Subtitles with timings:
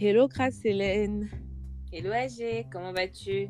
[0.00, 1.28] Hello Grace Hélène.
[1.92, 3.48] Hello AG, comment vas-tu?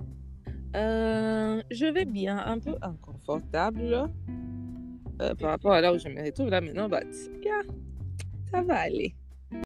[0.77, 4.11] Euh, je vais bien, un peu inconfortable
[5.21, 7.07] euh, par rapport à là où je me retrouve là maintenant, but
[7.45, 7.61] yeah,
[8.51, 9.15] ça va aller.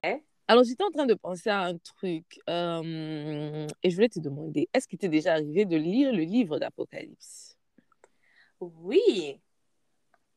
[0.02, 0.24] Ouais.
[0.48, 4.68] Alors j'étais en train de penser à un truc euh, et je voulais te demander,
[4.74, 7.56] est-ce qu'il t'est déjà arrivé de lire le livre d'Apocalypse?
[8.60, 9.40] Oui,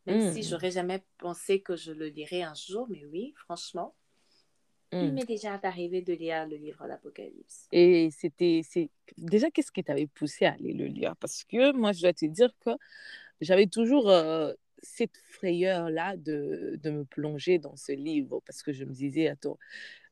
[0.05, 3.95] même si Hmm, j'aurais jamais pensé que je le lirais un jour, mais oui, franchement,
[5.01, 5.13] il hmm.
[5.13, 7.67] m'est déjà arrivé de lire le livre d'Apocalypse.
[7.71, 8.61] Et c'était,
[9.17, 11.15] déjà qu'est-ce qui t'avait poussé à aller le lire?
[11.17, 12.71] Parce que moi je dois te dire que
[13.41, 18.85] j'avais toujours euh, cette frayeur-là de, de me plonger dans ce livre parce que je
[18.85, 19.57] me disais, attends,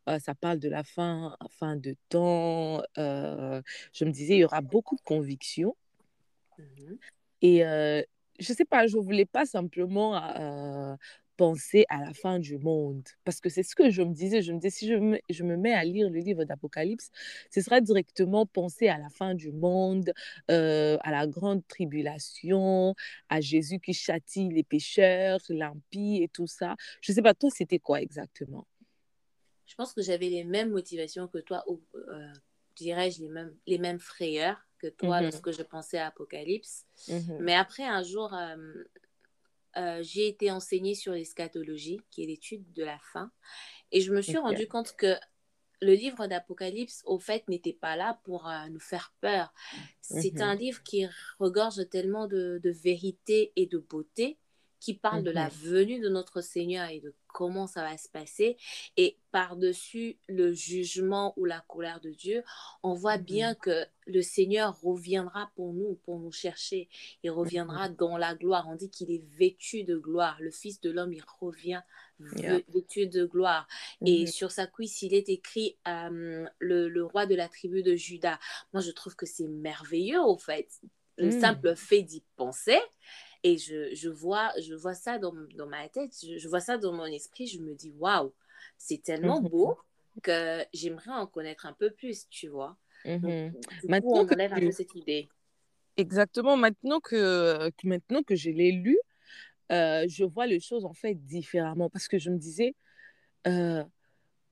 [0.09, 2.81] euh, ça parle de la fin, fin de temps.
[2.97, 3.61] euh,
[3.93, 5.75] je me disais, il y aura beaucoup de convictions.
[6.57, 6.97] Mhm.
[7.41, 7.63] Et
[8.39, 10.95] je sais pas, je voulais pas simplement euh,
[11.37, 13.07] penser à la fin du monde.
[13.23, 14.41] Parce que c'est ce que je me disais.
[14.41, 17.09] Je me disais, si je me, je me mets à lire le livre d'Apocalypse,
[17.51, 20.11] ce sera directement penser à la fin du monde,
[20.51, 22.95] euh, à la grande tribulation,
[23.29, 26.75] à Jésus qui châtie les pécheurs, l'impie et tout ça.
[27.01, 28.67] Je sais pas, toi, c'était quoi exactement?
[29.65, 32.31] Je pense que j'avais les mêmes motivations que toi, ou euh,
[32.75, 36.85] dirais-je les mêmes, les mêmes frayeurs que toi Mhm, lorsque je pensais à Apocalypse.
[37.07, 37.37] mhm.
[37.39, 38.83] Mais après, un jour, euh,
[39.77, 43.31] euh, j'ai été enseignée sur l'eschatologie, qui est l'étude de la fin,
[43.91, 44.39] et je me suis Ok.
[44.39, 45.15] rendu compte que
[45.81, 49.53] le livre d'Apocalypse, au fait, n'était pas là pour euh, nous faire peur.
[50.01, 51.05] C'est un Mhm, livre qui
[51.39, 54.37] regorge tellement de, de vérité et de beauté,
[54.79, 58.09] qui parle de la mhm, venue de notre Seigneur et de comment ça va se
[58.09, 58.57] passer.
[58.97, 62.43] Et par-dessus le jugement ou la colère de Dieu,
[62.83, 66.89] on voit mhm, bien que le Seigneur reviendra pour nous, pour nous chercher.
[67.23, 67.95] Il reviendra mhm.
[67.97, 68.67] dans la gloire.
[68.69, 70.37] On dit qu'il est vêtu de gloire.
[70.41, 71.81] Le Fils de l'homme, il revient
[72.35, 72.61] Yeah.
[72.69, 73.67] vêtu de gloire.
[74.05, 77.83] Et Mhm, sur sa cuisse, il est écrit euh, le, le roi de la tribu
[77.83, 78.39] de Juda.
[78.73, 80.69] Moi, je trouve que c'est merveilleux, au fait.
[81.17, 82.79] Le mhm, simple fait d'y penser.
[83.43, 86.77] Et je, je, vois, je vois ça dans, dans ma tête, je, je vois ça
[86.77, 87.47] dans mon esprit.
[87.47, 88.33] Je me dis, waouh,
[88.77, 89.77] c'est tellement mhm, beau
[90.21, 92.77] que j'aimerais en connaître un peu plus, tu vois?
[93.21, 95.29] Donc, coup, Maintenant on que enlève un peu cette idée.
[95.97, 98.97] Exactement, maintenant que, maintenant que je l'ai lu,
[99.71, 102.75] euh, je vois les choses en fait différemment parce que je me disais,
[103.47, 103.83] euh,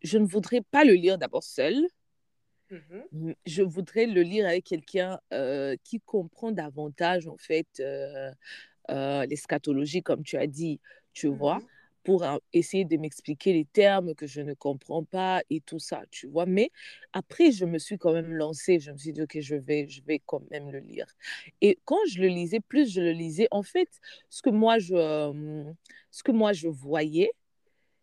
[0.04, 1.76] je ne voudrais pas le lire d'abord seul,
[2.70, 7.68] Mhm, m- je voudrais le lire avec quelqu'un euh, qui comprend davantage en fait
[8.92, 10.80] euh, l'eschatologie, comme tu as dit,
[11.14, 11.68] tu vois, mhm,
[12.04, 16.04] pour euh, essayer de m'expliquer les termes que je ne comprends pas et tout ça,
[16.12, 16.46] tu vois.
[16.46, 16.72] Mais
[17.14, 20.02] après, je me suis quand même lancée, je me suis dit, OK, je vais, je
[20.04, 21.06] vais quand même le lire.
[21.62, 23.90] Et quand je le lisais, plus je le lisais, en fait,
[24.30, 25.64] ce que moi, je, euh,
[26.12, 27.32] ce que moi, je voyais,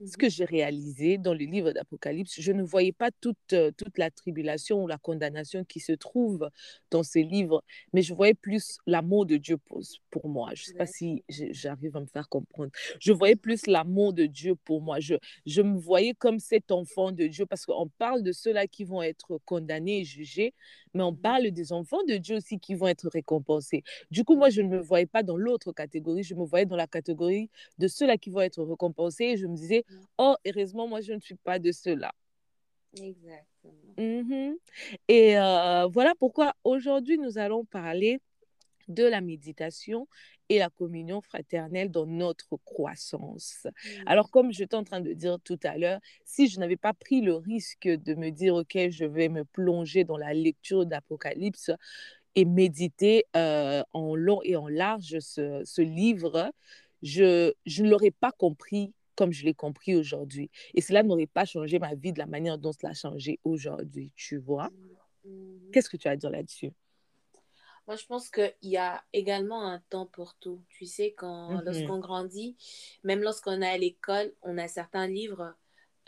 [0.05, 0.19] ce mhm.
[0.19, 4.11] que j'ai réalisé dans le livre d'Apocalypse, je ne voyais pas toute, euh, toute la
[4.11, 6.49] tribulation ou la condamnation qui se trouve
[6.91, 10.51] dans ce livre, mais je voyais plus l'amour de Dieu pour, pour moi.
[10.55, 12.71] Je ne sais pas si j'arrive à me faire comprendre.
[13.01, 14.99] Je voyais plus l'amour de Dieu pour moi.
[15.01, 15.15] Je,
[15.47, 19.03] je me voyais comme cet enfant de Dieu parce qu'on parle de ceux-là qui vont
[19.03, 20.55] être condamnés et jugés,
[20.95, 23.83] mais on Mhm, parle des enfants de Dieu aussi qui vont être récompensés.
[24.11, 26.77] Du coup, moi, je ne me voyais pas dans l'autre catégorie, je me voyais dans
[26.77, 29.25] la catégorie de ceux-là qui vont être récompensés.
[29.25, 30.05] Et je me disais, mhm.
[30.19, 32.13] Oh, heureusement, moi, je ne suis pas de ceux-là.
[32.95, 33.95] Exactement.
[33.99, 34.57] Mhm.
[35.09, 38.21] Et euh, voilà pourquoi aujourd'hui, nous allons parler
[38.89, 40.09] de la méditation
[40.49, 43.67] et la communion fraternelle dans notre croissance.
[44.07, 47.21] Alors, comme j'étais en train de dire tout à l'heure, si je n'avais pas pris
[47.21, 51.71] le risque de me dire, OK, je vais me plonger dans la lecture d'Apocalypse
[52.35, 56.51] et méditer euh, en long et en large ce, ce livre,
[57.03, 60.49] je, je ne l'aurais pas compris comme je l'ai compris aujourd'hui.
[60.75, 64.13] Et cela n'aurait pas changé ma vie de la manière dont cela a changé aujourd'hui,
[64.15, 64.71] tu vois?
[65.25, 65.71] mhm.
[65.73, 66.71] Qu'est-ce que tu as à dire là-dessus?
[67.89, 70.63] Moi, je pense qu'il y a également un temps pour tout.
[70.69, 72.57] Tu sais, quand Mhm, lorsqu'on grandit,
[73.03, 75.57] même lorsqu'on est à l'école, on a certains livres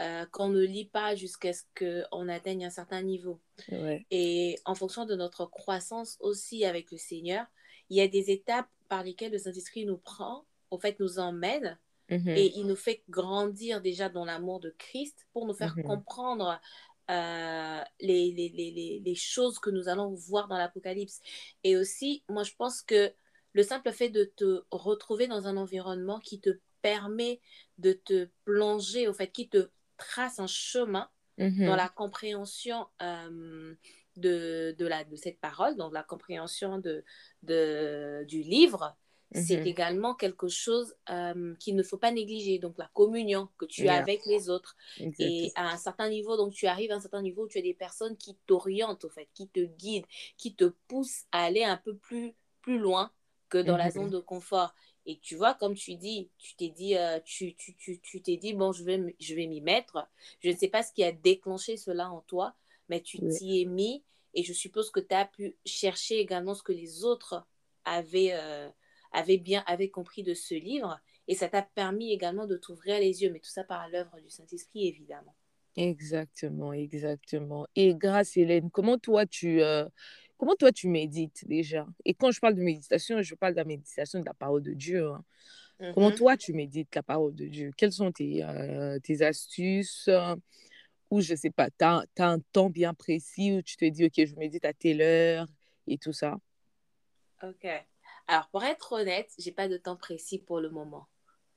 [0.01, 3.41] euh, qu'on ne lit pas jusqu'à ce qu'on atteigne un certain niveau.
[3.73, 4.07] ouais.
[4.13, 7.47] Et en fonction de notre croissance aussi avec le Seigneur,
[7.89, 11.79] il y a des étapes par lesquelles le Saint-Esprit nous prend, en fait, nous emmène
[12.11, 15.85] Mhm, et il nous fait grandir déjà dans l'amour de Christ pour nous faire mhm,
[15.85, 16.61] comprendre
[17.11, 21.21] euh, les, les, les, les, choses que nous allons voir dans l'Apocalypse.
[21.65, 23.13] Et aussi, moi, je pense que
[23.53, 26.51] le simple fait de te retrouver dans un environnement qui te
[26.83, 27.41] permet
[27.79, 31.09] de te plonger, au fait, qui te trace un chemin
[31.39, 33.75] dans mhm, la compréhension euh,
[34.17, 37.05] de, de, la, de cette parole, dans la compréhension de,
[37.43, 38.97] de, du livre,
[39.33, 39.67] c'est Mhm.
[39.67, 42.59] également quelque chose euh, qu'il ne faut pas négliger.
[42.59, 44.77] Donc, la communion que tu as avec les autres.
[45.19, 47.63] Et à un certain niveau, donc tu arrives à un certain niveau où tu as
[47.63, 50.07] des personnes qui t'orientent, au fait, qui te guident,
[50.37, 53.13] qui te poussent à aller un peu plus, plus loin
[53.49, 54.11] que dans la zone Mhm.
[54.11, 54.75] de confort.
[55.07, 58.37] Et tu vois, comme tu dis, tu t'es dit, euh, tu, tu, tu, tu t'es
[58.37, 60.07] dit, bon, je vais, je vais m'y mettre.
[60.41, 62.55] Je ne sais pas ce qui a déclenché cela en toi,
[62.89, 64.05] mais tu Oui, t'y es mis.
[64.35, 67.45] Et je suppose que tu as pu chercher également ce que les autres
[67.85, 68.69] avaient, euh,
[69.13, 71.01] avaient bien avaient compris de ce livre.
[71.29, 74.31] Et ça t'a permis également de t'ouvrir les yeux, mais tout ça par l'œuvre du
[74.31, 75.35] Saint-Esprit, évidemment.
[75.77, 77.67] exactement, exactement.
[77.77, 79.89] Et grâce, Hélène, comment toi tu, euh,
[80.39, 81.87] comment toi tu médites déjà?
[82.05, 84.73] Et quand je parle de méditation, je parle de la méditation de la parole de
[84.75, 85.07] Dieu.
[85.09, 85.25] hein.
[85.93, 86.17] Comment Mhm.
[86.17, 87.73] toi tu médites la parole de Dieu?
[87.77, 90.07] Quelles sont tes, euh, tes astuces?
[90.09, 90.37] euh,
[91.11, 94.15] ou je sais pas, tu as, un temps bien précis où tu te dis, OK,
[94.27, 95.47] je médite à telle heure
[95.87, 96.39] et tout ça?
[97.43, 97.65] Ok.
[98.31, 101.09] Alors, pour être honnête, j'ai pas de temps précis pour le moment.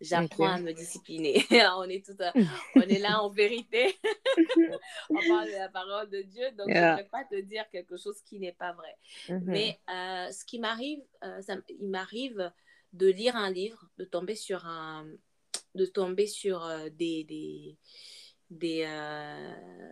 [0.02, 1.46] J'apprends à me discipliner.
[1.78, 2.34] on est tout, à-
[2.75, 3.96] on est là en vérité.
[5.12, 7.96] on parle de la parole de Dieu, donc je ne vais pas te dire quelque
[7.96, 8.98] chose qui n'est pas vrai.
[9.30, 9.44] Mhm.
[9.46, 12.52] Mais euh, ce qui m'arrive, euh, ça il m'arrive
[12.94, 15.06] de lire un livre, de tomber sur un,
[15.76, 17.78] de tomber sur euh, des, des,
[18.50, 18.88] des,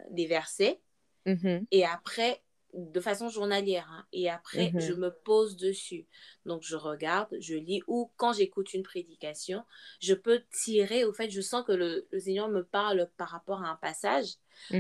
[0.10, 0.82] des versets
[1.28, 1.68] Mhm.
[1.70, 2.42] et après,
[2.74, 4.94] de façon journalière, hein, et après, je Mhm.
[4.94, 6.08] me pose dessus.
[6.46, 9.64] Donc, je regarde, je lis, ou quand j'écoute une prédication,
[10.02, 13.64] je peux tirer, au fait, je sens que le, le Seigneur me parle par rapport
[13.64, 14.36] à un passage.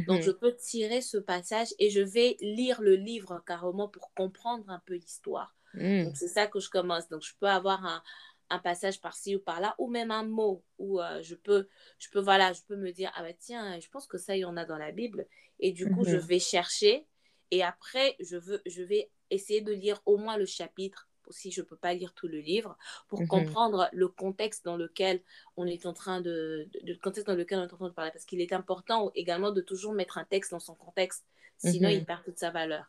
[0.07, 4.69] Donc, je peux tirer ce passage et je vais lire le livre carrément pour comprendre
[4.69, 5.55] un peu l'histoire.
[6.03, 7.09] Donc, c'est ça que je commence.
[7.09, 8.03] Donc, je peux avoir un,
[8.49, 11.67] un passage par-ci ou par-là, ou même un mot où euh, je peux,
[11.99, 14.39] je peux, voilà, je peux me dire, ah bah tiens, je pense que ça, il
[14.41, 15.27] y en a dans la Bible.
[15.59, 17.07] Et du coup, je vais chercher.
[17.51, 21.61] Et après, je, veux, je vais essayer de lire au moins le chapitre, si je
[21.61, 22.77] ne peux pas lire tout le livre,
[23.07, 23.27] pour Mhm.
[23.27, 25.21] comprendre le contexte dans lequel
[25.57, 26.69] on est en train de,
[27.03, 28.11] contexte dans lequel on est en train de parler.
[28.11, 31.25] Parce qu'il est important également de toujours mettre un texte dans son contexte,
[31.57, 32.05] sinon il Mhm.
[32.05, 32.85] perd toute sa valeur.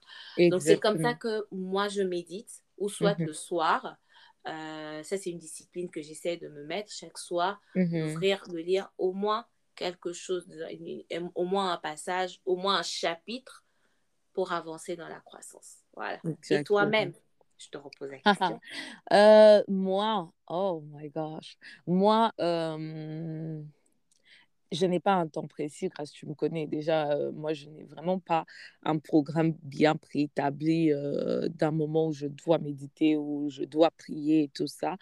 [0.48, 3.26] Donc c'est comme ça que moi je médite, ou soit Mhm.
[3.26, 3.96] le soir.
[4.48, 8.90] Euh, ça c'est une discipline que j'essaie de me mettre chaque soir, d'ouvrir, de lire
[8.98, 10.48] au moins quelque chose,
[11.34, 13.61] au moins un passage, au moins un chapitre
[14.32, 15.76] pour avancer dans la croissance.
[15.94, 16.18] Voilà.
[16.24, 16.62] Et Exactement.
[16.64, 17.12] toi-même,
[17.58, 18.60] je te repose la question.
[19.12, 21.56] Euh, moi, oh my gosh,
[21.86, 23.62] moi, euh,
[24.72, 27.12] je n'ai pas un temps précis, grâce tu me connais déjà.
[27.12, 28.46] euh, moi, je n'ai vraiment pas
[28.82, 30.90] un programme bien préétabli
[31.50, 34.96] d'un moment où je dois méditer, où je dois prier et tout ça.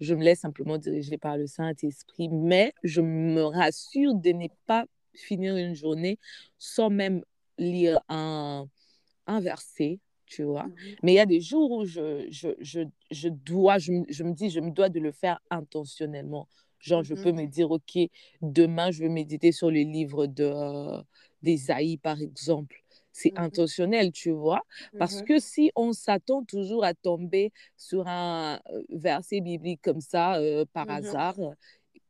[0.00, 4.86] Je me laisse simplement diriger par le Saint-Esprit, mais je me rassure de ne pas
[5.14, 6.18] finir une journée
[6.58, 7.22] sans même
[7.58, 8.66] lire un,
[9.26, 10.68] un verset, tu vois.
[10.68, 10.96] Mhm.
[11.02, 14.24] Mais il y a des jours où je, je, je, je dois, je, me- je
[14.24, 16.48] me dis, je me dois de le faire intentionnellement.
[16.80, 17.22] Genre, je Mhm.
[17.22, 17.98] peux me dire, OK,
[18.42, 21.02] demain, je vais méditer sur le livre de, euh,
[21.42, 22.76] d'Ésaïe, par exemple.
[23.12, 23.36] C'est Mhm.
[23.36, 24.62] intentionnel, tu vois.
[24.98, 25.26] Parce Mhm.
[25.26, 30.64] que si on s'attend toujours à tomber sur un euh, verset biblique comme ça, euh,
[30.72, 30.90] par Mhm.
[30.90, 31.36] hasard,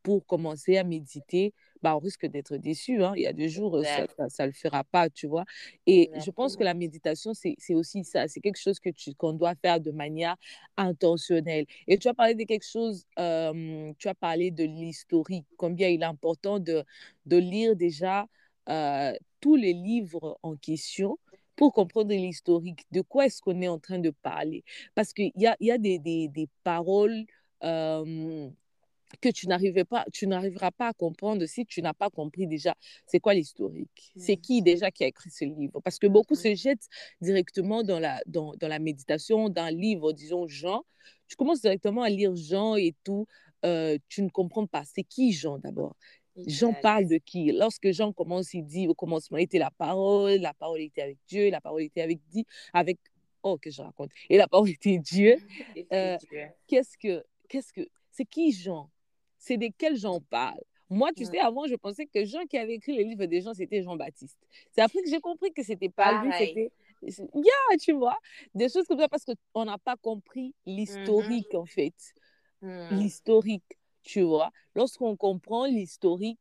[0.03, 1.53] pour commencer à méditer,
[1.83, 3.03] bah, on risque d'être déçu.
[3.03, 3.13] Hein.
[3.15, 3.83] Il y a des jours,
[4.29, 5.45] ça ne le fera pas, tu vois.
[5.85, 8.27] Et je pense que la méditation, c'est aussi ça.
[8.27, 10.37] C'est quelque chose que qu'on doit faire de manière
[10.77, 11.65] intentionnelle.
[11.87, 16.01] Et tu as parlé de quelque chose, euh, tu as parlé de l'historique, combien il
[16.01, 16.83] est important de,
[17.25, 18.27] de lire déjà
[18.69, 21.19] euh, tous les livres en question
[21.57, 22.85] pour comprendre l'historique.
[22.91, 24.63] De quoi est-ce qu'on est en train de parler?
[24.95, 27.25] Parce qu'il y a, y a des, des, des paroles...
[27.63, 28.49] euh,
[29.21, 32.75] que tu n'arrivais pas, tu n'arriveras pas à comprendre si tu n'as pas compris déjà
[33.07, 34.11] c'est quoi l'historique.
[34.17, 34.41] C'est Mhm.
[34.41, 36.87] qui déjà qui a écrit ce livre Parce que beaucoup se jettent
[37.21, 40.83] directement dans la, dans, dans la méditation, d'un livre, disons Jean.
[41.27, 43.27] Tu commences directement à lire Jean et tout.
[43.65, 44.83] euh, tu ne comprends pas.
[44.85, 45.95] C'est qui Jean d'abord?
[46.47, 47.51] Jean parle de qui?
[47.51, 51.49] Lorsque Jean commence, il dit au commencement était la parole, la parole était avec Dieu,
[51.49, 52.97] la parole était avec dit, avec
[53.43, 54.09] oh que je raconte?
[54.29, 55.37] Et la parole était Dieu.
[55.93, 56.47] Euh, Dieu.
[56.67, 58.89] qu'est-ce que qu'est-ce que c'est qui Jean?
[59.43, 62.75] C'est de quel Jean parle Moi, tu sais, avant, je pensais que Jean qui avait
[62.75, 64.39] écrit le livre des gens, c'était Jean-Baptiste.
[64.71, 66.71] C'est après que j'ai compris que c'était pas lui, c'était
[67.01, 68.17] yeah, tu vois,
[68.55, 70.75] des choses comme ça parce qu'on n'a pas compris Mhm.
[70.77, 71.93] l'historique en fait,
[72.61, 72.97] Mhm.
[72.97, 74.49] l'historique, tu vois.
[74.75, 76.39] Lorsqu'on comprend l'historique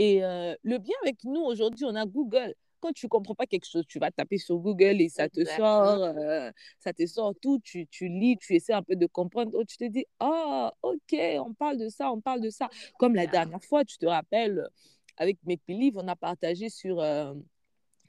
[0.00, 2.54] et euh, le bien avec nous aujourd'hui, on a Google.
[2.82, 5.84] Quand tu comprends pas quelque chose, tu vas taper sur Google et ça te Exactement.
[5.84, 7.60] sort, euh, ça te sort tout.
[7.62, 9.52] Tu, tu lis, tu essaies un peu de comprendre.
[9.54, 12.68] Oh, tu te dis, ah, ok, on parle de ça, on parle de ça.
[12.98, 14.68] Comme la dernière fois, tu te rappelles,
[15.16, 17.34] avec mes livres, on a partagé sur euh,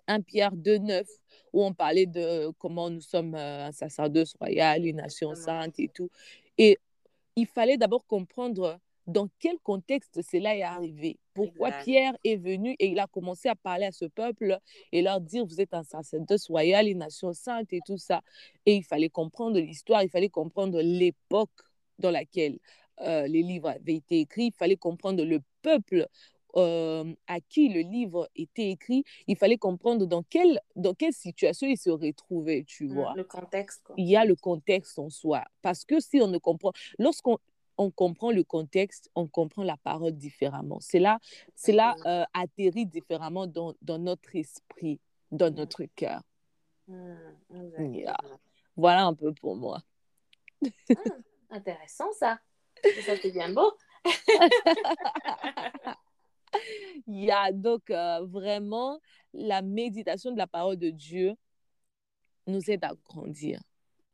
[0.07, 1.05] 1 Pierre 2,9,
[1.53, 5.89] où on parlait de comment nous sommes euh, un sacerdoce royal, une nation sainte et
[5.89, 6.09] tout.
[6.57, 6.79] Et
[7.35, 11.19] il fallait d'abord comprendre dans quel contexte cela est arrivé.
[11.33, 14.57] Pourquoi Pierre est venu et il a commencé à parler à ce peuple
[14.91, 18.21] et leur dire, vous êtes un sacerdoce royal, une nation sainte et tout ça.
[18.65, 21.49] Et il fallait comprendre l'histoire, il fallait comprendre l'époque
[21.99, 22.59] dans laquelle
[23.01, 26.07] euh, les livres avaient été écrits, il fallait comprendre le peuple
[26.55, 31.67] euh, à qui le livre était écrit, il fallait comprendre dans quelle, dans quelle situation
[31.67, 33.13] il se retrouvait, tu mmh, vois.
[33.15, 33.91] Le contexte.
[33.97, 35.43] Il y a le contexte en soi.
[35.63, 37.39] Parce que si on ne comprend, lorsqu'on
[37.77, 40.79] on comprend le contexte, on comprend la parole différemment.
[40.79, 41.19] C'est là
[42.05, 44.99] euh, atterrit différemment dans, dans, notre esprit,
[45.31, 45.55] dans mmh.
[45.55, 46.21] notre cœur.
[46.87, 47.15] Mmh,
[48.75, 49.81] voilà un peu pour moi.
[51.49, 52.39] intéressant ça.
[53.05, 53.71] Ça c'est bien beau.
[57.07, 58.99] Il y a donc euh, vraiment
[59.33, 61.35] la méditation de la parole de Dieu
[62.47, 63.59] nous aide à grandir.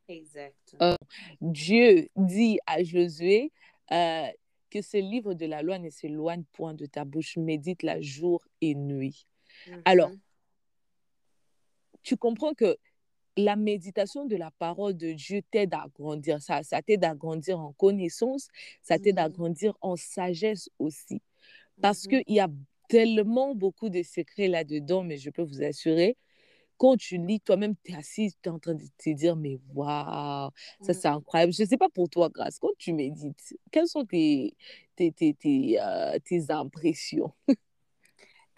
[0.09, 0.75] Exact.
[0.81, 0.95] Euh,
[1.39, 3.51] Dieu dit à Josué
[3.91, 4.27] euh,
[4.71, 8.43] que ce livre de la loi ne s'éloigne point de ta bouche, médite la jour
[8.61, 9.27] et nuit.
[9.85, 10.19] Alors, mm-hmm.
[12.03, 12.77] tu comprends que
[13.37, 16.41] la méditation de la parole de Dieu t'aide à grandir.
[16.41, 18.47] Ça, ça t'aide à grandir en connaissance,
[18.81, 19.33] ça t'aide à mm-hmm.
[19.33, 21.21] grandir en sagesse aussi.
[21.81, 22.49] Parce mmh qu'il y a
[22.89, 26.17] tellement beaucoup de secrets là-dedans, mais je peux vous assurer,
[26.79, 29.59] quand tu lis, toi-même, tu es assis, tu es en train de te dire, mais
[29.75, 31.53] waouh, ça c'est incroyable.
[31.53, 34.55] Je ne sais pas pour toi, Grâce, quand tu médites, quelles sont tes,
[34.97, 37.33] tes, tes, tes, euh, tes impressions?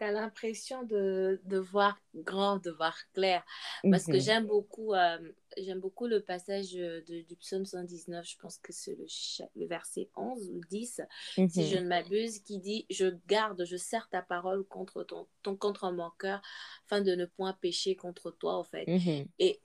[0.02, 3.44] Tu as l'impression de, de, voir grand, de voir clair.
[3.90, 5.20] Parce que mmh j'aime beaucoup, euh,
[5.58, 9.06] j'aime beaucoup le passage de, du psaume 119, je pense que c'est le,
[9.56, 11.02] le, verset 11 ou 10,
[11.50, 15.28] si je mmh ne m'abuse, qui dit Je garde, je serre ta parole contre, ton,
[15.44, 16.42] ton, contre mon cœur,
[16.88, 18.88] afin de ne point pécher contre toi, en fait.
[18.88, 19.62] Mmh Et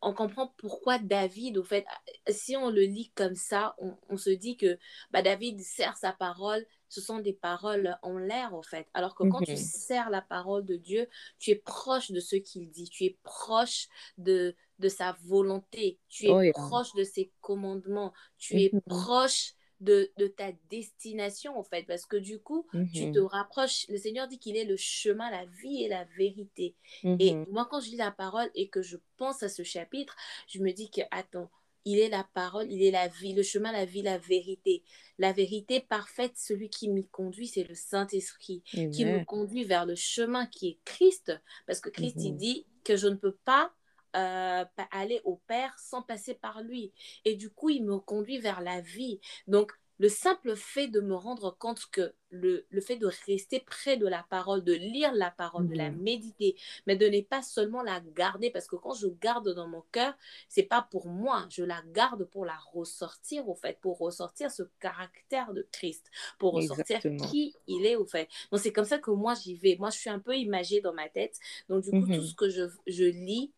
[0.00, 1.84] on comprend pourquoi David, au fait,
[2.28, 4.78] si on le lit comme ça, on, on se dit que
[5.10, 8.86] bah, David serre sa parole ce sont des paroles en l'air, en fait.
[8.92, 9.56] Alors que quand tu mhm.
[9.56, 11.08] sers la parole de Dieu,
[11.38, 16.26] tu es proche de ce qu'il dit, tu es proche de, de sa volonté, tu
[16.26, 18.82] es oh, proche de ses commandements, tu es mhm.
[18.82, 23.86] proche de, de, ta destination, en fait, parce que du coup, tu te rapproches.
[23.88, 26.76] Le Seigneur dit qu'il est le chemin, la vie et la vérité.
[27.02, 30.14] Et moi, quand je lis la parole et que je pense à ce chapitre,
[30.46, 31.50] je me dis que, attends,
[31.84, 34.82] il est la parole, il est la vie, le chemin, la vie, la vérité.
[35.18, 39.94] La vérité parfaite, celui qui m'y conduit, c'est le Saint-Esprit, qui me conduit vers le
[39.94, 41.32] chemin qui est Christ.
[41.66, 42.38] Parce que Christ, il mhm.
[42.38, 43.72] dit que je ne peux pas
[44.16, 46.92] euh, aller au Père sans passer par lui.
[47.24, 49.20] Et du coup, il me conduit vers la vie.
[49.46, 53.96] Donc, le simple fait de me rendre compte que le, le, fait de rester près
[53.96, 56.56] de la parole, de lire la parole, de la mmh méditer,
[56.86, 60.14] mais de ne pas seulement la garder, parce que quand je garde dans mon cœur,
[60.48, 64.62] c'est pas pour moi, je la garde pour la ressortir, au fait, pour ressortir ce
[64.80, 68.28] caractère de Christ, pour ressortir qui il est, au fait.
[68.50, 69.76] Donc, c'est comme ça que moi, j'y vais.
[69.78, 71.38] Moi, je suis un peu imagée dans ma tête.
[71.68, 73.52] Donc, du coup, tout mmh ce que je, je lis,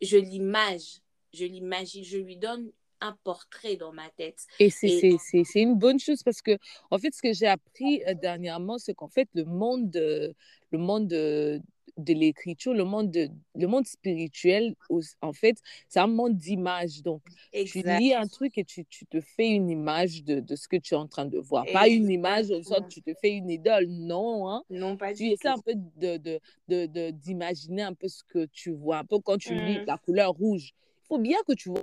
[0.00, 1.00] je l'image,
[1.32, 2.70] je l'imagine, je lui donne
[3.06, 4.46] un portrait dans ma tête.
[4.58, 6.58] Et c'est une bonne chose parce que,
[6.90, 10.34] en fait, ce que j'ai appris euh, dernièrement, c'est qu'en fait, le monde, de,
[10.70, 11.60] le monde de,
[11.96, 14.74] de l'écriture, le monde, de, le monde spirituel,
[15.22, 15.58] en fait,
[15.88, 17.02] c'est un monde d'images.
[17.02, 17.22] Donc,
[17.52, 20.76] tu lis un truc et tu, tu, te fais une image de, de, ce que
[20.76, 21.64] tu es en train de voir.
[21.72, 24.48] Pas une image au sens tu te fais une idole, non.
[24.48, 24.62] Hein?
[24.70, 28.70] Non, pas tu essaies un peu d'imaginer de, de, d'imaginer un peu ce que tu
[28.70, 28.98] vois.
[28.98, 29.84] Un peu quand tu lis mmh.
[29.86, 30.74] la couleur rouge.
[31.04, 31.82] Il faut bien que tu vois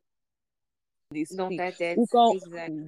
[1.35, 1.97] dans ta tête.
[1.97, 2.35] Ou quand,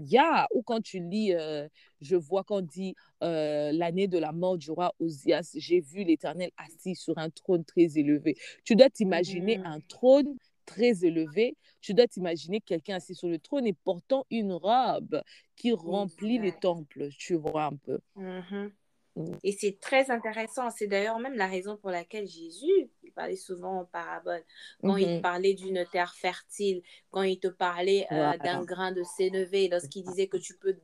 [0.06, 1.68] yeah, ou quand tu lis, euh,
[2.02, 6.52] je vois qu'on dit euh, l'année de la mort du roi Osias, j'ai vu l'Éternel
[6.58, 8.36] assis sur un trône très élevé.
[8.64, 9.68] Tu dois t'imaginer mm-hmm.
[9.68, 11.56] un trône très élevé.
[11.82, 15.22] Tu dois t'imaginer quelqu'un assis sur le trône et portant une robe
[15.56, 18.00] qui remplit les temples, tu vois un peu.
[18.18, 18.72] Mm-hmm.
[19.44, 20.70] Et c'est très intéressant.
[20.70, 24.44] C'est d'ailleurs même la raison pour laquelle Jésus, il parlait souvent en parabole.
[24.82, 25.22] Quand il mm-hmm.
[25.22, 26.82] parlait d'une terre fertile,
[27.12, 30.76] quand il te parlait euh, d'un grain de sénévé, lorsqu'il disait que tu peux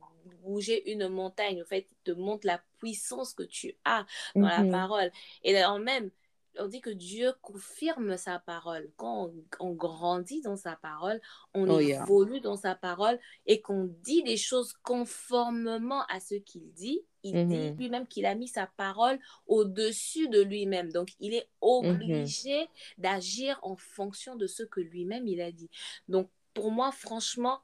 [0.42, 4.60] bouger une montagne, en fait, il te montre la puissance que tu as dans la
[4.60, 4.70] mm-hmm.
[4.70, 5.10] parole.
[5.44, 6.10] Et d'ailleurs même,
[6.58, 8.90] on dit que Dieu confirme sa parole.
[8.96, 9.30] Quand
[9.60, 11.20] on, grandit dans sa parole,
[11.54, 16.72] on oh, évolue dans sa parole et qu'on dit des choses conformément à ce qu'il
[16.72, 17.78] dit, il dit mm-hmm.
[17.78, 20.90] lui-même qu'il a mis sa parole au-dessus de lui-même.
[20.92, 22.68] Donc, il est obligé mm-hmm.
[22.98, 25.70] d'agir en fonction de ce que lui-même il a dit.
[26.08, 27.60] Donc, pour moi, franchement,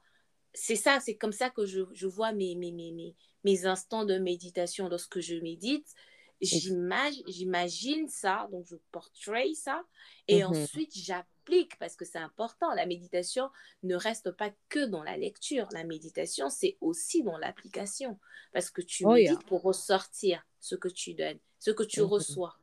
[0.54, 3.14] c'est ça, c'est comme ça que je, je vois mes, mes, mes,
[3.44, 5.94] mes, instants de méditation lorsque je médite
[6.40, 9.84] j'imagine ça, donc je portray ça,
[10.28, 10.44] et mm-hmm.
[10.46, 12.72] ensuite j'applique parce que c'est important.
[12.74, 13.50] La méditation
[13.82, 15.66] ne reste pas que dans la lecture.
[15.72, 18.18] La méditation, c'est aussi dans l'application
[18.52, 19.32] parce que tu Oh, yeah.
[19.32, 22.06] médites pour ressortir ce que tu donnes, ce que tu Mhm.
[22.06, 22.56] reçois.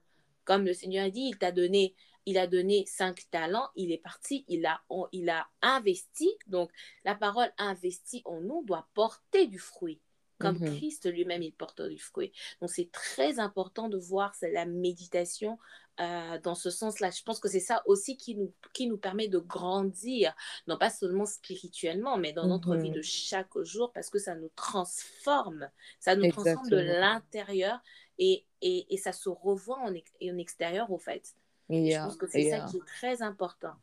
[0.44, 1.96] Comme le Seigneur a dit, il t'a donné,
[2.28, 6.30] il a donné cinq talents, il est parti, il a, on- il a investi.
[6.48, 6.72] Donc,
[7.04, 10.00] la parole investie en nous doit porter du fruit.
[10.38, 10.76] Comme Mhm.
[10.78, 12.32] Christ lui-même, il porte du fruit.
[12.62, 15.58] Donc, c'est très important de voir la méditation
[16.02, 17.10] euh, dans ce sens-là.
[17.10, 20.36] Je pense que c'est ça aussi qui nous, qui nous permet de grandir,
[20.68, 22.96] non pas seulement spirituellement, mais dans notre vie Mhm.
[22.98, 25.70] de chaque jour, parce que ça nous transforme.
[26.02, 27.80] Ça nous transforme de l'intérieur
[28.20, 31.34] et, et, et ça se revoit en, ex- en extérieur, au fait.
[31.70, 32.66] Je pense que c'est yeah.
[32.66, 33.74] ça qui est très important.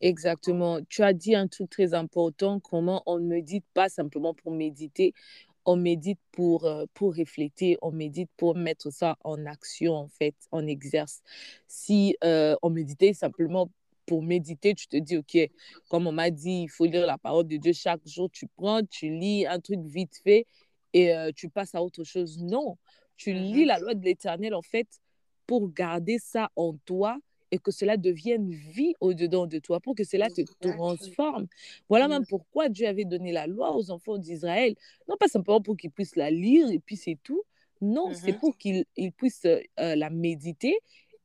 [0.00, 0.80] Exactement.
[0.88, 5.12] Tu as dit un truc très important, comment on ne médite pas simplement pour méditer,
[5.68, 10.34] on médite pour, euh, pour réfléchir, on médite pour mettre ça en action, en fait,
[10.50, 11.20] on exerce.
[11.66, 13.70] Si euh, on méditait simplement
[14.06, 15.36] pour méditer, tu te dis, OK,
[15.90, 18.82] comme on m'a dit, il faut lire la parole de Dieu chaque jour, tu prends,
[18.82, 20.46] tu lis un truc vite fait
[20.94, 22.38] et euh, tu passes à autre chose.
[22.38, 22.78] Non,
[23.18, 23.66] tu lis Mhm.
[23.66, 24.88] la loi de l'Éternel, en fait,
[25.46, 27.18] pour garder ça en toi
[27.50, 31.46] et que cela devienne vie au-dedans de toi, pour que cela te transforme.
[31.88, 34.74] Voilà même pourquoi Dieu avait donné la loi aux enfants d'Israël.
[35.08, 37.42] Non pas simplement pour qu'ils puissent la lire et puis c'est tout.
[37.80, 38.38] Non, c'est Mhm.
[38.40, 40.76] pour qu'ils ils puissent euh, la méditer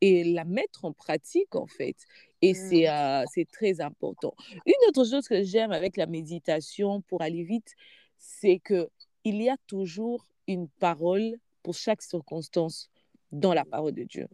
[0.02, 1.96] et la mettre en pratique, en fait.
[2.42, 4.34] Et c'est euh, c'est très important.
[4.66, 7.74] Une autre chose que j'aime avec la méditation, pour aller vite,
[8.18, 8.90] c'est que
[9.24, 12.90] il y a toujours une parole pour chaque circonstance
[13.32, 14.28] dans la parole de Dieu.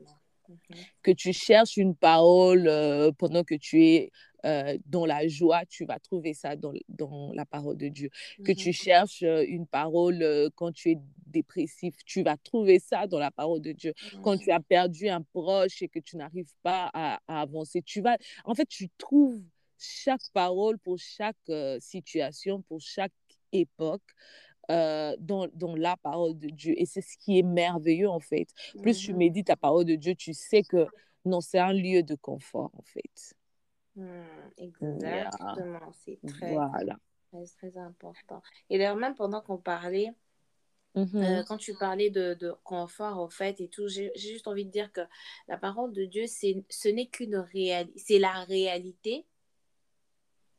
[1.01, 4.11] Que tu cherches une parole euh, pendant que tu es
[4.45, 8.09] euh, dans la joie, tu vas trouver ça dans, dans la parole de Dieu.
[8.43, 8.55] Que Mhm.
[8.57, 10.23] tu cherches euh, une parole
[10.55, 13.93] quand tu es dépressif, tu vas trouver ça dans la parole de Dieu.
[14.21, 14.39] Quand Mhm.
[14.39, 18.17] tu as perdu un proche et que tu n'arrives pas à, à avancer, tu vas,
[18.45, 19.41] en fait, tu trouves
[19.77, 21.37] chaque parole pour chaque
[21.79, 23.13] situation, pour chaque
[23.51, 24.01] époque.
[24.69, 26.73] Euh, dans, dans la parole de Dieu.
[26.77, 28.47] Et c'est ce qui est merveilleux, en fait.
[28.81, 29.17] Plus tu Mhm.
[29.17, 30.87] médites la parole de Dieu, tu sais que
[31.25, 33.33] non, c'est un lieu de confort, en fait.
[33.95, 34.23] Yeah.
[34.57, 36.97] Exactement, c'est très, Voilà.
[37.31, 38.41] très, très important.
[38.69, 40.09] Et d'ailleurs, même pendant qu'on parlait.
[40.97, 44.71] Euh, quand tu parlais de, de confort, au fait, et tout, j'ai juste envie de
[44.71, 45.01] dire que
[45.47, 49.25] la parole de Dieu, ce n'est qu'une réalité, c'est la réalité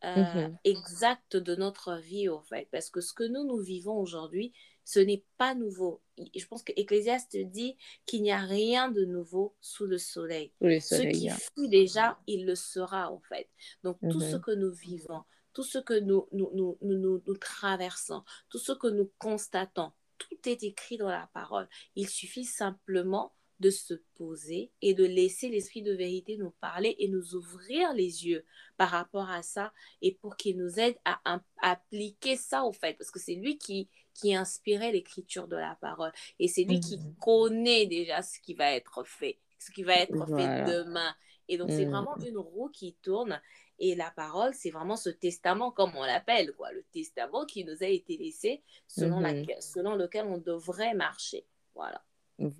[0.05, 0.59] euh, Mhm.
[0.65, 2.69] exacte de notre vie, au fait.
[2.73, 4.53] Parce que ce que nous, nous vivons aujourd'hui,
[4.85, 6.01] ce n'est pas nouveau.
[6.35, 10.53] Je pense que Ecclésiaste dit qu'il n'y a rien de nouveau sous le soleil.
[10.63, 11.37] Ce qui yeah.
[11.37, 13.49] fut déjà, il le sera, en fait.
[13.85, 14.41] Donc, tout ce Mhm.
[14.43, 16.79] que nous vivons, tout ce que nous, nous, nous-
[17.27, 21.69] nous traversons, tout ce que nous constatons, tout est écrit dans la parole.
[21.95, 27.09] Il suffit simplement de se poser et de laisser l'esprit de vérité nous parler et
[27.09, 28.45] nous ouvrir les yeux
[28.77, 32.95] par rapport à ça et pour qu'il nous aide à, à appliquer ça au fait
[32.95, 36.99] parce que c'est lui qui qui inspirait l'écriture de la parole et c'est lui qui
[36.99, 37.15] Mhm.
[37.21, 40.67] connaît déjà ce qui va être fait ce qui va être Voilà.
[40.67, 41.15] fait demain
[41.49, 41.91] et donc c'est Mhm.
[41.93, 43.41] vraiment une roue qui tourne
[43.79, 47.83] et la parole c'est vraiment ce testament comme on l'appelle quoi le testament qui nous
[47.83, 49.23] a été laissé selon, Mhm.
[49.23, 52.03] laquelle- selon lequel on devrait marcher voilà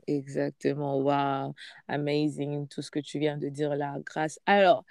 [0.07, 0.99] Exactement.
[1.01, 1.55] Wow.
[1.89, 2.69] Amazing.
[2.69, 3.97] Tout ce que tu viens de dire là.
[4.05, 4.39] Grâce.
[4.47, 4.85] Alors,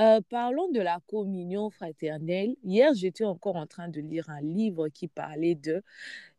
[0.00, 2.54] euh, parlons de la communion fraternelle.
[2.64, 5.82] Hier, j'étais encore en train de lire un livre qui parlait de,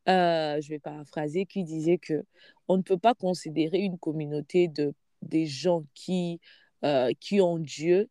[0.09, 2.25] euh, je vais paraphraser, qui disait que
[2.67, 6.39] on ne peut pas considérer une communauté de des gens qui,
[6.85, 8.09] euh, qui ont Dieu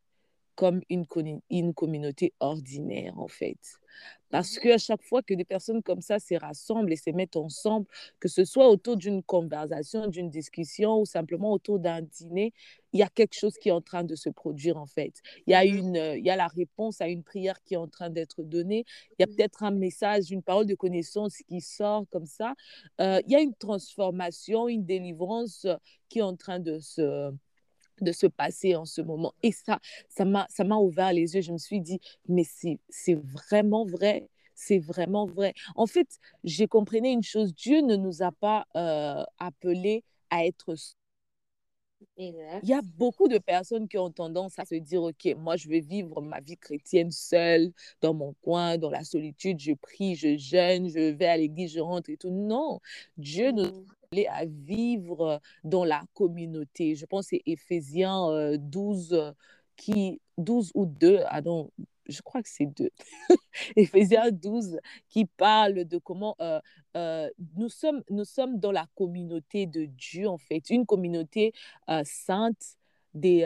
[0.60, 1.06] comme une,
[1.48, 3.56] une communauté ordinaire, en fait.
[4.30, 4.62] Parce Mhm.
[4.62, 7.86] qu'à chaque fois que des personnes comme ça se rassemblent et se mettent ensemble,
[8.20, 12.52] que ce soit autour d'une conversation, d'une discussion ou simplement autour d'un dîner,
[12.92, 15.14] il y a quelque chose qui est en train de se produire, en fait.
[15.46, 15.78] Il y a, Mhm.
[15.78, 18.42] une, euh, il y a la réponse à une prière qui est en train d'être
[18.42, 18.84] donnée.
[19.18, 19.34] Il y a Mhm.
[19.34, 22.54] peut-être un message, une parole de connaissance qui sort comme ça.
[23.00, 25.66] Euh, il y a une transformation, une délivrance
[26.10, 27.32] qui est en train de se
[28.00, 29.34] de se passer en ce moment.
[29.42, 31.42] Et ça, ça m'a, ouvert les yeux.
[31.42, 34.28] Je me suis dit, mais c'est vraiment vrai.
[34.54, 35.54] C'est vraiment vrai.
[35.74, 36.08] En fait,
[36.44, 37.54] j'ai compris une chose.
[37.54, 40.74] Dieu ne nous a pas euh, appelés à être
[42.16, 45.56] exact il y a beaucoup de personnes qui ont tendance à se dire, OK, moi,
[45.56, 50.14] je vais vivre ma vie chrétienne seule, dans mon coin, dans la solitude, je prie,
[50.16, 52.30] je jeûne, je vais à l'église, je rentre et tout.
[52.30, 52.80] Non,
[53.16, 53.86] Dieu nous Mhm.
[54.04, 56.94] appelés à vivre dans la communauté.
[56.96, 59.32] Je pense que c'est Éphésiens euh, 12, euh,
[59.76, 61.70] qui, 12 ou 2, ah non,
[62.10, 62.90] je crois que c'est 2.
[63.76, 66.60] Éphésiens 12 qui parle de comment euh,
[66.96, 71.52] euh, nous, sommes, nous sommes dans la communauté de Dieu, en fait, une communauté
[71.88, 72.76] euh, sainte,
[73.14, 73.44] des,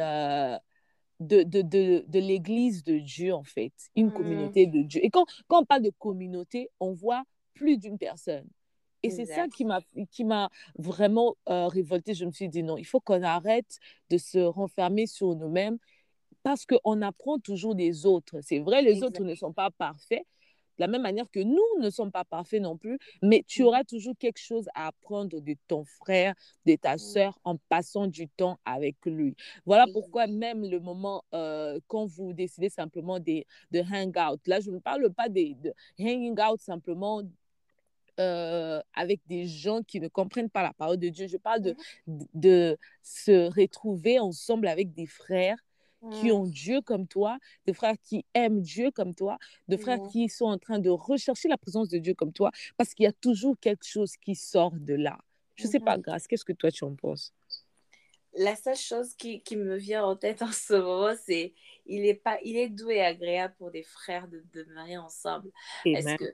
[1.21, 4.13] de, de, de, de l'Église de Dieu, en fait, une Mm.
[4.13, 5.01] communauté de Dieu.
[5.05, 7.25] Et quand, quand on parle de communauté, on voit
[7.55, 8.49] plus d'une personne.
[9.03, 9.53] Et c'est ça Exact.
[9.53, 10.49] qui m'a qui m'a
[10.79, 12.15] vraiment euh, révoltée.
[12.15, 13.79] Je me suis dit non, il faut qu'on arrête
[14.11, 15.79] de se renfermer sur nous-mêmes
[16.45, 18.37] parce qu'on apprend toujours des autres.
[18.43, 20.23] C'est vrai, les autres ne sont pas parfaits,
[20.77, 23.69] de la même manière que nous ne sommes pas parfaits non plus, mais tu Mhm.
[23.69, 26.35] auras toujours quelque chose à apprendre de ton frère,
[26.67, 26.99] de ta Mm.
[26.99, 29.35] sœur en passant du temps avec lui.
[29.65, 34.61] Voilà pourquoi même le moment euh, quand vous décidez simplement de, de hang out, là
[34.61, 37.23] je ne parle pas des- de hanging out simplement
[38.21, 41.27] euh, avec des gens qui ne comprennent pas la parole de Dieu.
[41.27, 41.75] Je parle de,
[42.07, 42.27] Mhm.
[42.35, 45.59] de se retrouver ensemble avec des frères
[46.11, 46.33] qui Mm.
[46.33, 49.39] ont Dieu comme toi, des frères qui aiment Dieu comme toi,
[49.69, 50.09] des frères Mhm.
[50.11, 53.07] qui sont en train de rechercher la présence de Dieu comme toi, parce qu'il y
[53.07, 55.19] a toujours quelque chose qui sort de là.
[55.57, 56.03] Je ne sais pas, Mhm.
[56.03, 57.33] Grâce, qu'est-ce que toi tu en penses?
[58.37, 61.55] La seule chose qui, qui me vient en tête en ce moment, c'est
[61.87, 65.53] il est pas il est doux et agréable pour des frères de demeurer ensemble.
[65.93, 66.25] Est-ce que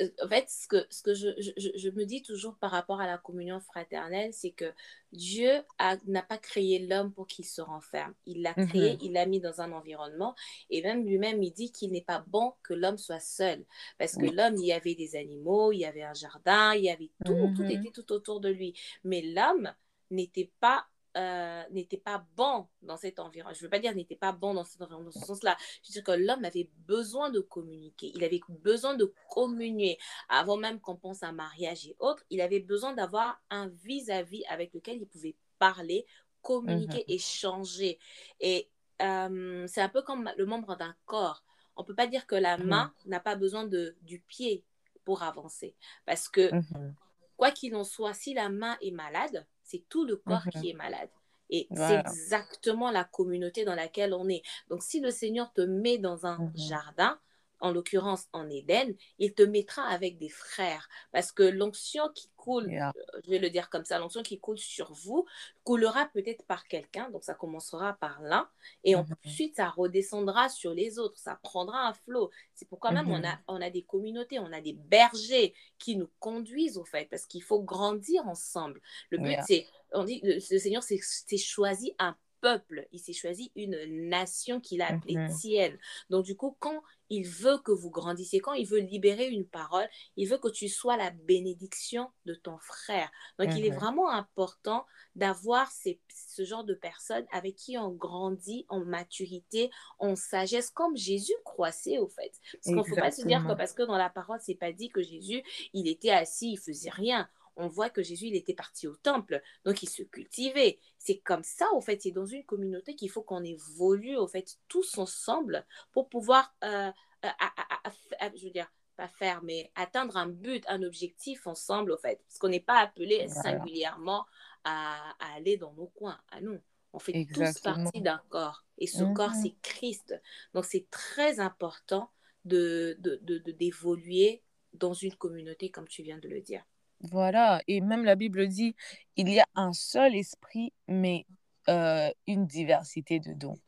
[0.00, 3.00] euh, en fait ce que ce que je, je, je me dis toujours par rapport
[3.00, 4.72] à la communion fraternelle, c'est que
[5.12, 5.62] Dieu
[6.06, 8.14] n'a pas créé l'homme pour qu'il se renferme.
[8.26, 9.04] Il l'a créé, Mhm.
[9.04, 10.34] il l'a mis dans un environnement
[10.70, 13.64] et même lui-même il dit qu'il n'est pas bon que l'homme soit seul
[13.98, 16.90] parce que l'homme il y avait des animaux, il y avait un jardin, il y
[16.90, 17.70] avait tout, tout Mhm.
[17.70, 18.74] était tout autour de lui.
[19.04, 19.72] Mais l'homme
[20.10, 23.54] n'était pas euh, n'était pas bon dans cet environnement.
[23.54, 25.56] Je ne veux pas dire n'était pas bon dans cet environnement, dans ce sens-là.
[25.82, 28.12] Je veux dire que l'homme avait besoin de communiquer.
[28.14, 29.98] Il avait besoin de communier.
[30.28, 34.74] Avant même qu'on pense à mariage et autres, il avait besoin d'avoir un vis-à-vis avec
[34.74, 36.06] lequel il pouvait parler,
[36.42, 37.14] communiquer, Mhm.
[37.14, 37.98] échanger.
[38.40, 38.68] Et
[39.02, 41.44] euh, c'est un peu comme le membre d'un corps.
[41.76, 42.66] On ne peut pas dire que la Mhm.
[42.66, 44.64] main n'a pas besoin de, du pied
[45.04, 45.74] pour avancer.
[46.06, 46.94] Parce que Mhm.
[47.36, 50.50] quoi qu'il en soit, si la main est malade, c'est tout le corps Mhm.
[50.50, 51.08] qui est malade.
[51.50, 54.42] Et c'est exactement la communauté dans laquelle on est.
[54.70, 56.54] Donc, si le Seigneur te met dans un Mhm.
[56.54, 57.18] jardin,
[57.64, 60.88] en l'occurrence en Éden, il te mettra avec des frères.
[61.12, 62.92] Parce que l'onction qui coule, Yeah.
[62.96, 65.24] euh, je vais le dire comme ça, l'onction qui coule sur vous,
[65.64, 68.48] coulera peut-être par quelqu'un, donc ça commencera par l'un,
[68.84, 69.06] et Mhm.
[69.24, 72.30] ensuite ça redescendra sur les autres, ça prendra un flot.
[72.54, 76.10] C'est pourquoi même on a, on a des communautés, on a des bergers qui nous
[76.20, 78.80] conduisent au fait, parce qu'il faut grandir ensemble.
[79.10, 79.42] Le but, Yeah.
[79.42, 82.14] c'est, on dit, le, le Seigneur s'est choisi un
[82.44, 83.74] peuple, il s'est choisi une
[84.10, 85.28] nation qu'il a appelée Mhm.
[85.40, 85.78] tienne.
[86.10, 89.88] Donc du coup, quand il veut que vous grandissiez, quand il veut libérer une parole,
[90.16, 93.10] il veut que tu sois la bénédiction de ton frère.
[93.38, 93.76] Donc il est Mhm.
[93.76, 100.70] vraiment important d'avoir ce genre de personnes avec qui on grandit en maturité, en sagesse,
[100.70, 102.32] comme Jésus croissait au fait.
[102.52, 104.72] Parce qu'il ne faut pas se dire que parce que dans la parole, c'est pas
[104.72, 107.28] dit que Jésus, il était assis, il faisait rien.
[107.56, 110.78] On voit que Jésus, il était parti au temple, donc il se cultivait.
[110.98, 114.58] C'est comme ça, au fait, c'est dans une communauté qu'il faut qu'on évolue, au fait,
[114.68, 116.90] tous ensemble pour pouvoir, euh,
[117.22, 120.82] à- à- à- à- à- je veux dire, pas faire, mais atteindre un but, un
[120.82, 122.20] objectif ensemble, au fait.
[122.28, 123.42] Parce qu'on n'est pas appelé Voilà.
[123.42, 124.24] singulièrement
[124.64, 126.20] à, à aller dans nos coins.
[126.30, 126.60] Ah non,
[126.92, 128.64] on fait tous partie d'un corps.
[128.78, 129.42] Et ce corps, Mhm.
[129.42, 130.20] c'est Christ.
[130.54, 132.10] Donc, c'est très important
[132.44, 136.64] de, de, de, de- d'évoluer dans une communauté, comme tu viens de le dire.
[137.10, 138.74] Voilà, et même la Bible dit,
[139.16, 141.26] il y a un seul esprit, mais
[141.68, 143.58] euh, une diversité de dons.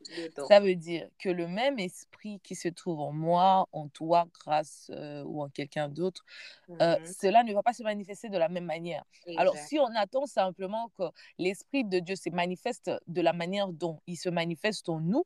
[0.49, 4.91] Ça veut dire que le même esprit qui se trouve en moi, en toi, grâce
[4.95, 6.23] euh, ou en quelqu'un d'autre,
[6.83, 7.07] euh, Mhm.
[7.21, 9.03] cela ne va pas se manifester de la même manière.
[9.39, 11.05] Alors, si on attend simplement que
[11.39, 15.25] l'esprit de Dieu se manifeste de la manière dont il se manifeste en nous,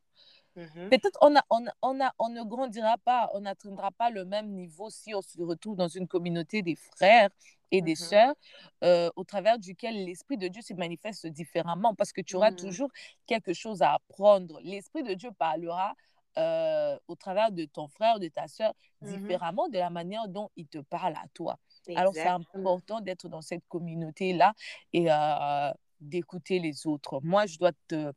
[0.56, 0.90] Mhm.
[0.90, 4.48] Peut-être on, a, on, on, a, on ne grandira pas, on n'atteindra pas le même
[4.50, 7.28] niveau si on se retrouve dans une communauté des frères
[7.70, 7.96] et des Mhm.
[7.96, 8.34] sœurs
[8.82, 12.56] euh, au travers duquel l'Esprit de Dieu se manifeste différemment parce que tu auras Mhm.
[12.56, 12.88] toujours
[13.26, 14.58] quelque chose à apprendre.
[14.62, 15.94] L'Esprit de Dieu parlera
[16.38, 20.48] euh, au travers de ton frère ou de ta sœur différemment de la manière dont
[20.56, 21.58] il te parle à toi.
[21.96, 24.54] Alors c'est important d'être dans cette communauté-là
[24.92, 27.20] et euh, d'écouter les autres.
[27.22, 28.12] Moi, je dois te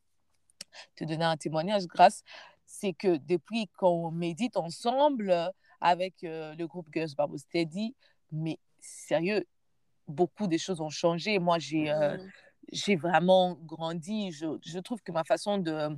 [0.95, 2.23] te donner un témoignage grâce,
[2.65, 5.49] c'est que depuis qu'on médite ensemble euh,
[5.81, 7.95] avec euh, le groupe Girls Bible Study,
[8.31, 9.45] mais sérieux,
[10.07, 11.39] beaucoup de choses ont changé.
[11.39, 12.31] Moi, j'ai euh, Mhm.
[12.71, 14.31] j'ai vraiment grandi.
[14.31, 15.89] Je, je trouve que ma façon de,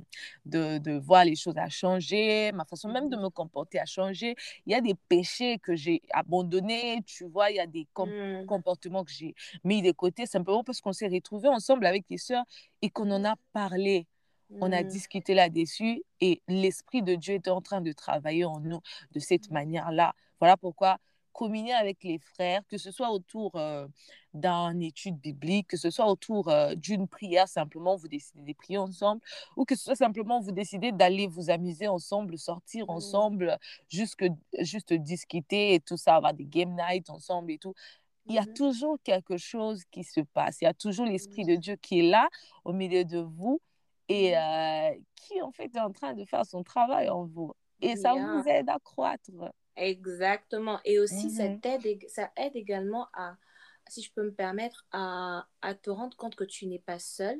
[0.44, 3.22] de, de voir les choses a changé, ma façon même de Mhm.
[3.22, 4.34] me comporter a changé.
[4.66, 8.10] Il y a des péchés que j'ai abandonnés, tu vois, il y a des com-
[8.10, 8.46] Mhm.
[8.46, 9.34] comportements que j'ai
[9.64, 12.44] mis de côté simplement parce qu'on s'est retrouvés ensemble avec les sœurs
[12.82, 14.06] et qu'on en a parlé.
[14.60, 14.88] On a Mhm.
[14.88, 18.80] discuté là-dessus et l'Esprit de Dieu était en train de travailler en nous
[19.12, 20.14] de cette manière-là.
[20.40, 20.98] Voilà pourquoi
[21.32, 23.86] communier avec les frères, que ce soit autour euh,
[24.32, 28.78] d'une étude biblique, que ce soit autour euh, d'une prière, simplement vous décidez de prier
[28.78, 29.20] ensemble,
[29.56, 34.16] ou que ce soit simplement vous décidez d'aller vous amuser ensemble, sortir ensemble, juste,
[34.60, 37.74] juste discuter et tout ça, avoir des game nights ensemble et tout.
[38.28, 41.56] Il y a toujours quelque chose qui se passe, il y a toujours l'Esprit de
[41.56, 42.28] Dieu qui est là
[42.64, 43.60] au milieu de vous
[44.08, 47.52] et euh, qui en fait est en train de faire son travail en vous.
[47.80, 49.30] Et ça vous aide à croître.
[49.76, 50.80] Exactement.
[50.84, 51.60] Et aussi, ça, mhm.
[51.64, 53.36] aide, ça aide également à,
[53.88, 57.38] si je peux me permettre, à, à te rendre compte que tu n'es pas seul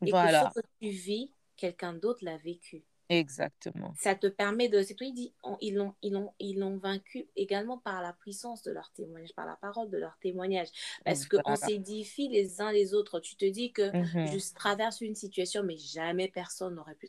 [0.00, 2.84] et que ce que tu vis, quelqu'un d'autre l'a vécu.
[3.08, 3.92] Exactement.
[3.96, 4.82] Ça te permet de.
[4.82, 8.72] C'est il dit, ils l'ont ils l'ont, ils l'ont vaincu également par la puissance de
[8.72, 10.68] leur témoignage, par la parole de leur témoignage.
[11.04, 13.20] Parce qu'on s'édifie les uns les autres.
[13.20, 14.26] Tu te dis que mhm.
[14.26, 17.08] je traverse une situation, mais jamais personne n'aurait pu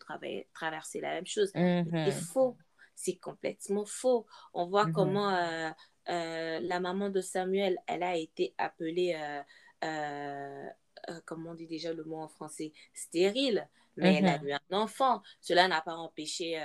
[0.54, 1.50] traverser la même chose.
[1.54, 2.12] C'est mhm.
[2.12, 2.58] faux
[2.96, 4.26] c'est complètement faux.
[4.54, 5.70] On voit mmh comment euh,
[6.10, 9.16] euh, la maman de Samuel, elle a été appelée,
[9.84, 10.70] euh,
[11.26, 13.68] comment on dit déjà le mot en français, stérile.
[13.98, 15.22] Mais elle a eu un enfant.
[15.42, 16.62] Cela n'a pas empêché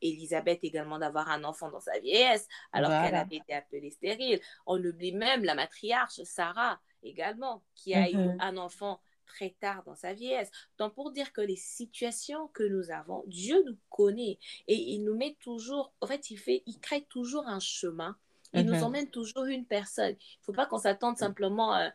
[0.00, 4.40] Elisabeth également d'avoir un enfant dans sa vieillesse, alors qu'elle avait été appelée stérile.
[4.66, 9.94] On oublie même la matriarche, Sarah, également, qui a eu un enfant très tard dans
[9.94, 10.50] sa vieillesse.
[10.78, 15.16] Donc, pour dire que les situations que nous avons, Dieu nous connaît et il nous
[15.16, 18.16] met toujours, en fait, il, fait, il crée toujours un chemin.
[18.54, 20.14] Il nous emmène toujours une personne.
[20.18, 21.88] Il ne faut pas qu'on s'attende simplement euh,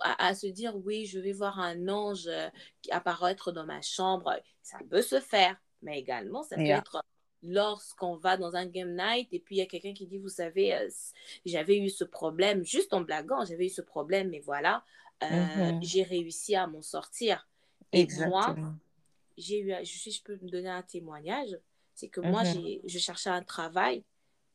[0.00, 2.48] à, se dire, oui, je vais voir un ange euh,
[2.90, 4.34] apparaître dans ma chambre.
[4.62, 7.04] Ça peut se faire, mais également, ça peut être
[7.42, 10.28] lorsqu'on va dans un game night et puis il y a quelqu'un qui dit, vous
[10.28, 10.88] savez, euh,
[11.44, 14.84] j'avais eu ce problème, juste en blaguant, j'avais eu ce problème, mais voilà,
[15.24, 17.48] euh, mmh j'ai réussi à m'en sortir.
[17.92, 18.56] Et moi,
[19.36, 21.58] j'ai eu, je, je peux me donner un témoignage,
[21.94, 24.04] c'est que moi, mmh j'ai, je cherchais un travail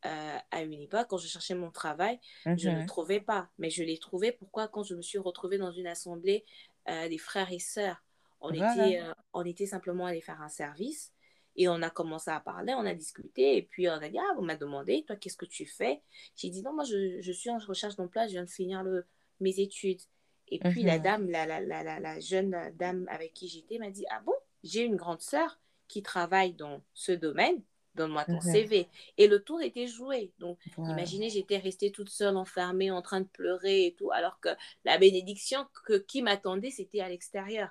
[0.05, 3.49] euh, à une époque, quand je cherchais mon travail, je ne le mmh trouvais pas.
[3.57, 4.67] Mais je l'ai trouvé, pourquoi?
[4.67, 6.45] Quand je me suis retrouvée dans une assemblée
[6.89, 8.03] euh, des frères et sœurs,
[8.39, 9.01] on, était,
[9.33, 11.11] on était simplement allé faire un service.
[11.59, 14.35] Et on a commencé à parler, on a discuté, et puis on a dit, ah,
[14.37, 16.03] on m'a demandé, toi, qu'est-ce que tu fais?
[16.35, 19.07] J'ai dit, non, moi, je, je suis en recherche d'emploi, je viens de finir le,
[19.39, 20.01] mes études.
[20.49, 21.03] Et puis la mhm.
[21.03, 24.33] dame, la, la, la, la, jeune dame avec qui j'étais m'a dit, ah bon,
[24.63, 27.61] j'ai une grande sœur qui travaille dans ce domaine,
[27.97, 28.39] donne-moi ton.
[28.39, 28.87] CV.
[29.17, 30.31] Et le tour était joué.
[30.39, 34.49] Donc, imaginez, j'étais restée toute seule, enfermée, en train de pleurer et tout, alors que
[34.85, 37.69] la bénédiction que, qui m'attendait, c'était à l'extérieur,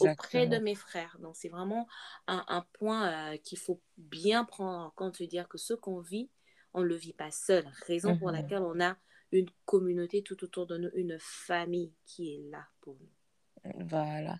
[0.00, 1.16] auprès de mes frères.
[1.20, 1.86] Donc, c'est vraiment
[2.26, 6.00] un, un point euh, qu'il faut bien prendre en compte, se dire que ce qu'on
[6.00, 6.28] vit,
[6.74, 7.64] on ne le vit pas seul.
[7.86, 8.34] Raison pour mhm.
[8.34, 8.96] laquelle on a
[9.32, 13.86] une communauté tout autour de nous, une famille qui est là pour nous.
[13.86, 14.38] Voilà.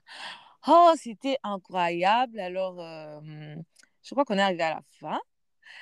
[0.66, 2.38] Oh, c'était incroyable.
[2.38, 3.56] Alors, euh,
[4.02, 5.20] je crois qu'on est arrivé à la fin.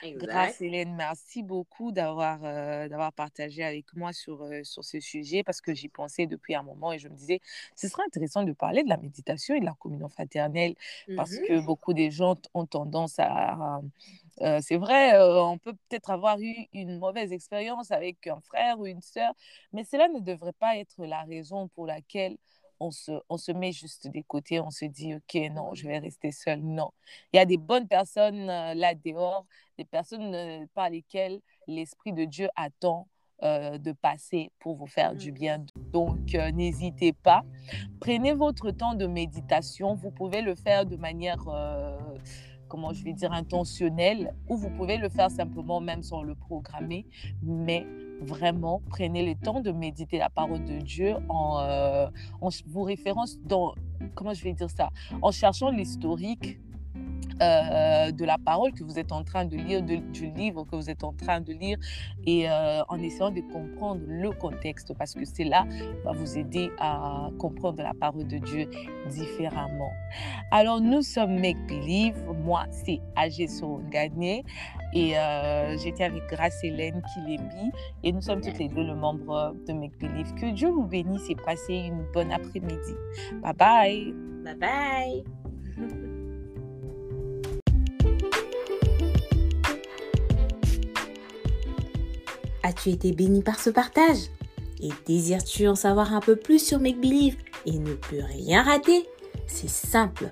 [0.04, 5.42] Grâce Hélène, merci beaucoup d'avoir euh, d'avoir partagé avec moi sur, euh, sur ce sujet
[5.42, 7.40] parce que j'y pensais depuis un moment et je me disais,
[7.74, 10.74] ce serait intéressant de parler de la méditation et de la communion fraternelle
[11.16, 11.64] parce que mm-hmm.
[11.64, 13.80] beaucoup de gens ont tendance à,
[14.40, 18.86] euh, c'est vrai, on peut peut-être avoir eu une mauvaise expérience avec un frère ou
[18.86, 19.32] une sœur,
[19.72, 22.36] mais cela ne devrait pas être la raison pour laquelle
[22.80, 25.98] on se, on se met juste des côtés, on se dit, OK, non, je vais
[25.98, 26.60] rester seul.
[26.60, 26.90] Non.
[27.32, 32.24] Il y a des bonnes personnes euh, là dehors, des personnes par lesquelles l'Esprit de
[32.24, 33.08] Dieu attend
[33.40, 35.64] de passer pour vous faire du bien.
[35.92, 37.44] Donc, n'hésitez pas.
[38.00, 39.94] Prenez votre temps de méditation.
[39.94, 41.38] Vous pouvez le faire de manière
[42.68, 47.06] comment je vais dire, intentionnel, ou vous pouvez le faire simplement même sans le programmer,
[47.42, 47.86] mais
[48.20, 52.08] vraiment prenez le temps de méditer la parole de Dieu en, euh,
[52.66, 53.74] vous référence dans,
[54.14, 54.90] comment je vais dire ça,
[55.22, 56.58] en cherchant l'historique
[57.42, 60.90] euh, de la parole que vous êtes en train de lire, du livre que vous
[60.90, 61.78] êtes en train de lire,
[62.26, 65.66] et euh, en essayant de comprendre le contexte, parce que c'est là
[66.04, 68.68] va vous aider à comprendre la parole de Dieu
[69.10, 69.90] différemment.
[70.50, 72.16] Alors, nous sommes Make Believe.
[72.44, 74.44] Moi, c'est Agesso Gagné.
[74.94, 77.70] Et euh, j'étais avec Grace Hélène Kilebi.
[78.02, 80.34] Et nous sommes toutes les deux le membre de Make Believe.
[80.34, 82.94] Que Dieu vous bénisse et passez une bonne après-midi.
[83.42, 84.14] Bye bye.
[84.44, 85.24] Bye bye.
[92.68, 94.28] As-tu été béni par ce partage?
[94.82, 99.08] Et désires-tu en savoir un peu plus sur Make Believe et ne plus rien rater?
[99.46, 100.30] C'est simple.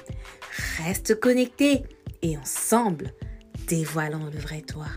[0.78, 1.84] Reste connecté
[2.22, 3.14] et ensemble
[3.68, 4.88] dévoilant le vrai toi.